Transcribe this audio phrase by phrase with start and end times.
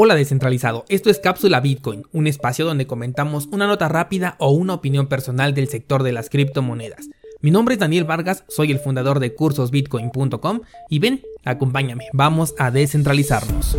[0.00, 4.74] Hola descentralizado, esto es Cápsula Bitcoin, un espacio donde comentamos una nota rápida o una
[4.74, 7.08] opinión personal del sector de las criptomonedas.
[7.40, 12.70] Mi nombre es Daniel Vargas, soy el fundador de cursosbitcoin.com y ven, acompáñame, vamos a
[12.70, 13.76] descentralizarnos.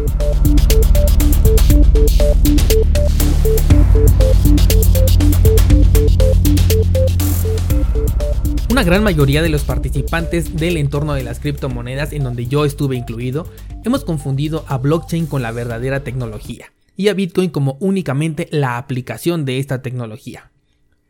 [8.79, 12.95] Una gran mayoría de los participantes del entorno de las criptomonedas en donde yo estuve
[12.95, 13.45] incluido,
[13.83, 19.43] hemos confundido a blockchain con la verdadera tecnología y a Bitcoin como únicamente la aplicación
[19.43, 20.53] de esta tecnología.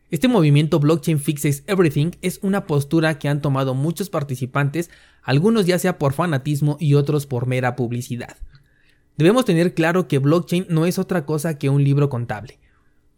[0.09, 4.89] Este movimiento Blockchain Fixes Everything es una postura que han tomado muchos participantes,
[5.22, 8.36] algunos ya sea por fanatismo y otros por mera publicidad.
[9.16, 12.58] Debemos tener claro que blockchain no es otra cosa que un libro contable,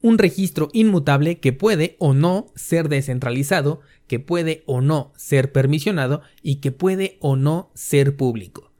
[0.02, 6.22] un registro inmutable que puede o no ser descentralizado, que puede o no ser permisionado
[6.41, 8.72] y que puede o no ser público.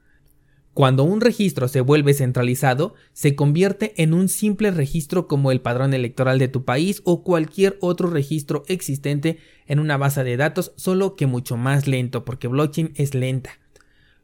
[0.74, 5.92] Cuando un registro se vuelve centralizado, se convierte en un simple registro como el padrón
[5.92, 11.14] electoral de tu país o cualquier otro registro existente en una base de datos, solo
[11.14, 13.58] que mucho más lento porque blockchain es lenta.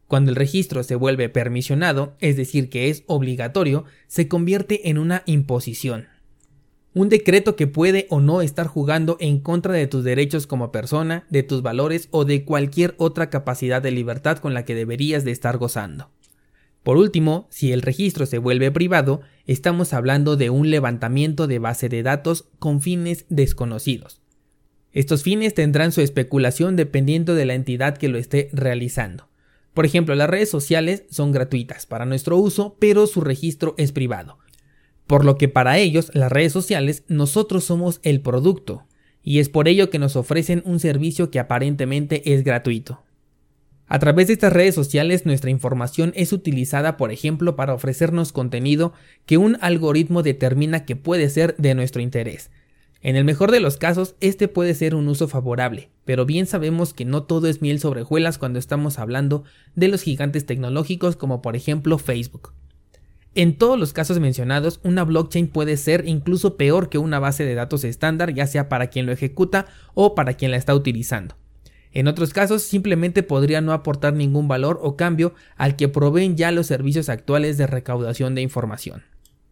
[0.06, 5.22] Cuando el registro se vuelve permisionado, es decir, que es obligatorio, se convierte en una
[5.26, 6.08] imposición,
[6.94, 11.26] un decreto que puede o no estar jugando en contra de tus derechos como persona,
[11.30, 15.30] de tus valores o de cualquier otra capacidad de libertad con la que deberías de
[15.30, 16.10] estar gozando.
[16.82, 21.88] Por último, si el registro se vuelve privado, estamos hablando de un levantamiento de base
[21.88, 24.22] de datos con fines desconocidos.
[24.92, 29.28] Estos fines tendrán su especulación dependiendo de la entidad que lo esté realizando.
[29.74, 34.38] Por ejemplo, las redes sociales son gratuitas para nuestro uso, pero su registro es privado.
[35.08, 38.84] Por lo que para ellos, las redes sociales, nosotros somos el producto,
[39.22, 43.02] y es por ello que nos ofrecen un servicio que aparentemente es gratuito.
[43.86, 48.92] A través de estas redes sociales nuestra información es utilizada, por ejemplo, para ofrecernos contenido
[49.24, 52.50] que un algoritmo determina que puede ser de nuestro interés.
[53.00, 56.92] En el mejor de los casos, este puede ser un uso favorable, pero bien sabemos
[56.92, 59.44] que no todo es miel sobre hojuelas cuando estamos hablando
[59.74, 62.52] de los gigantes tecnológicos como por ejemplo Facebook.
[63.38, 67.54] En todos los casos mencionados, una blockchain puede ser incluso peor que una base de
[67.54, 71.36] datos estándar, ya sea para quien lo ejecuta o para quien la está utilizando.
[71.92, 76.50] En otros casos, simplemente podría no aportar ningún valor o cambio al que proveen ya
[76.50, 79.04] los servicios actuales de recaudación de información.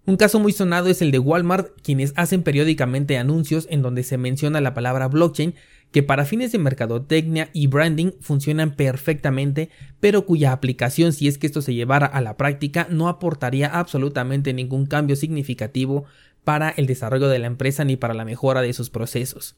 [0.06, 4.17] Un caso muy sonado es el de Walmart, quienes hacen periódicamente anuncios en donde se
[4.19, 5.56] menciona la palabra blockchain
[5.91, 9.69] que para fines de mercadotecnia y branding funcionan perfectamente,
[9.99, 14.53] pero cuya aplicación, si es que esto se llevara a la práctica, no aportaría absolutamente
[14.53, 16.05] ningún cambio significativo
[16.44, 19.56] para el desarrollo de la empresa ni para la mejora de sus procesos.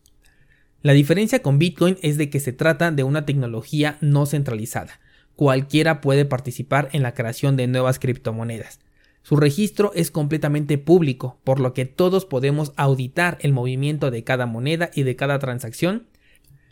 [0.80, 5.00] La diferencia con Bitcoin es de que se trata de una tecnología no centralizada.
[5.36, 8.78] Cualquiera puede participar en la creación de nuevas criptomonedas.
[9.28, 14.46] Su registro es completamente público, por lo que todos podemos auditar el movimiento de cada
[14.46, 16.06] moneda y de cada transacción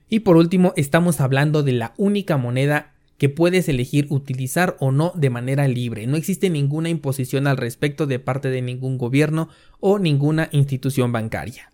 [0.08, 5.12] y por último, estamos hablando de la única moneda que puedes elegir utilizar o no
[5.14, 6.06] de manera libre.
[6.06, 11.72] No existe ninguna imposición al respecto de parte de ningún gobierno o ninguna institución bancaria.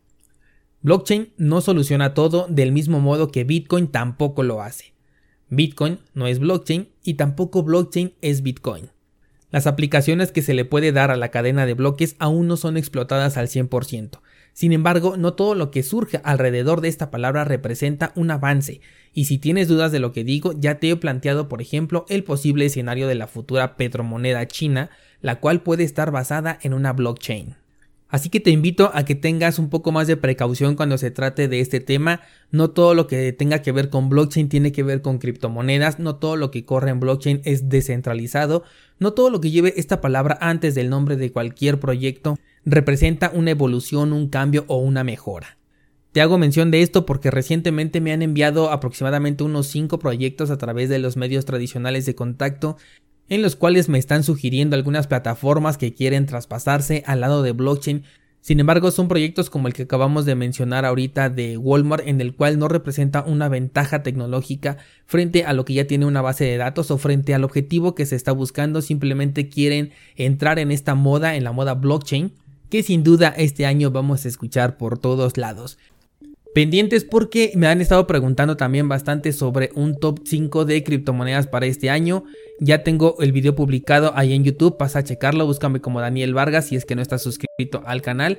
[0.80, 4.94] Blockchain no soluciona todo del mismo modo que Bitcoin tampoco lo hace.
[5.48, 8.90] Bitcoin no es blockchain y tampoco blockchain es Bitcoin.
[9.52, 12.78] Las aplicaciones que se le puede dar a la cadena de bloques aún no son
[12.78, 14.20] explotadas al 100%.
[14.54, 18.80] Sin embargo, no todo lo que surge alrededor de esta palabra representa un avance,
[19.12, 22.24] y si tienes dudas de lo que digo, ya te he planteado, por ejemplo, el
[22.24, 24.90] posible escenario de la futura petromoneda china,
[25.20, 27.61] la cual puede estar basada en una blockchain.
[28.12, 31.48] Así que te invito a que tengas un poco más de precaución cuando se trate
[31.48, 32.20] de este tema.
[32.50, 36.16] No todo lo que tenga que ver con blockchain tiene que ver con criptomonedas, no
[36.16, 38.64] todo lo que corre en blockchain es descentralizado,
[38.98, 43.52] no todo lo que lleve esta palabra antes del nombre de cualquier proyecto representa una
[43.52, 45.56] evolución, un cambio o una mejora.
[46.12, 50.58] Te hago mención de esto porque recientemente me han enviado aproximadamente unos 5 proyectos a
[50.58, 52.76] través de los medios tradicionales de contacto
[53.32, 58.02] en los cuales me están sugiriendo algunas plataformas que quieren traspasarse al lado de blockchain.
[58.42, 62.34] Sin embargo, son proyectos como el que acabamos de mencionar ahorita de Walmart, en el
[62.34, 64.76] cual no representa una ventaja tecnológica
[65.06, 68.04] frente a lo que ya tiene una base de datos o frente al objetivo que
[68.04, 68.82] se está buscando.
[68.82, 72.32] Simplemente quieren entrar en esta moda, en la moda blockchain,
[72.68, 75.78] que sin duda este año vamos a escuchar por todos lados
[76.54, 81.66] pendientes porque me han estado preguntando también bastante sobre un top 5 de criptomonedas para
[81.66, 82.24] este año.
[82.60, 86.66] Ya tengo el video publicado ahí en YouTube, pasa a checarlo, búscame como Daniel Vargas
[86.66, 88.38] si es que no estás suscrito al canal.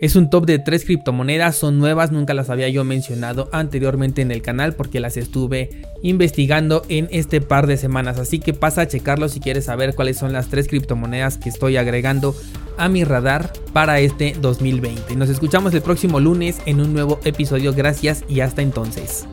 [0.00, 4.32] Es un top de tres criptomonedas, son nuevas, nunca las había yo mencionado anteriormente en
[4.32, 5.70] el canal porque las estuve
[6.02, 10.18] investigando en este par de semanas, así que pasa a checarlo si quieres saber cuáles
[10.18, 12.34] son las tres criptomonedas que estoy agregando
[12.76, 15.14] a mi radar para este 2020.
[15.14, 19.26] Nos escuchamos el próximo lunes en un nuevo episodio, gracias y hasta entonces.